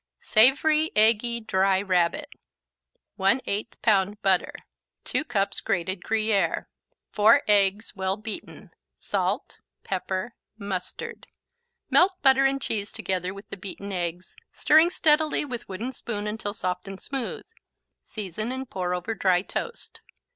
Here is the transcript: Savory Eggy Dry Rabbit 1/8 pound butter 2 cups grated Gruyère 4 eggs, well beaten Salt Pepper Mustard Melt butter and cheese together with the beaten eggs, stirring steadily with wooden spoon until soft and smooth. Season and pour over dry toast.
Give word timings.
Savory 0.21 0.91
Eggy 0.95 1.41
Dry 1.41 1.79
Rabbit 1.79 2.31
1/8 3.19 3.67
pound 3.83 4.19
butter 4.23 4.55
2 5.03 5.23
cups 5.23 5.61
grated 5.61 6.01
Gruyère 6.03 6.65
4 7.11 7.43
eggs, 7.47 7.95
well 7.95 8.17
beaten 8.17 8.71
Salt 8.97 9.59
Pepper 9.83 10.33
Mustard 10.57 11.27
Melt 11.91 12.19
butter 12.23 12.45
and 12.45 12.59
cheese 12.59 12.91
together 12.91 13.31
with 13.31 13.47
the 13.51 13.57
beaten 13.57 13.91
eggs, 13.91 14.35
stirring 14.51 14.89
steadily 14.89 15.45
with 15.45 15.69
wooden 15.69 15.91
spoon 15.91 16.25
until 16.25 16.55
soft 16.55 16.87
and 16.87 16.99
smooth. 16.99 17.45
Season 18.01 18.51
and 18.51 18.71
pour 18.71 18.95
over 18.95 19.13
dry 19.13 19.43
toast. 19.43 20.01